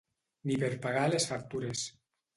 [0.51, 1.87] Ni per pagar les factures.